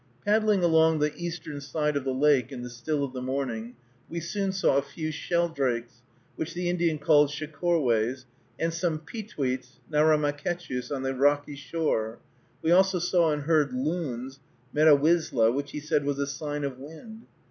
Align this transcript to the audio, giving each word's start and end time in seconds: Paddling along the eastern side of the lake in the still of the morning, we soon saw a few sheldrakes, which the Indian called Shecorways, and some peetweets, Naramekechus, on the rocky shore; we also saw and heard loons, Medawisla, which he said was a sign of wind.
Paddling 0.25 0.63
along 0.63 0.97
the 0.97 1.15
eastern 1.15 1.61
side 1.61 1.95
of 1.95 2.03
the 2.05 2.11
lake 2.11 2.51
in 2.51 2.63
the 2.63 2.71
still 2.71 3.03
of 3.03 3.13
the 3.13 3.21
morning, 3.21 3.75
we 4.09 4.19
soon 4.19 4.51
saw 4.51 4.77
a 4.77 4.81
few 4.81 5.11
sheldrakes, 5.11 6.01
which 6.35 6.55
the 6.55 6.71
Indian 6.71 6.97
called 6.97 7.29
Shecorways, 7.29 8.25
and 8.57 8.73
some 8.73 8.97
peetweets, 8.97 9.77
Naramekechus, 9.91 10.91
on 10.91 11.03
the 11.03 11.13
rocky 11.13 11.55
shore; 11.55 12.17
we 12.63 12.71
also 12.71 12.97
saw 12.97 13.31
and 13.31 13.43
heard 13.43 13.73
loons, 13.73 14.39
Medawisla, 14.73 15.51
which 15.53 15.69
he 15.69 15.79
said 15.79 16.03
was 16.03 16.17
a 16.17 16.25
sign 16.25 16.63
of 16.63 16.79
wind. 16.79 17.27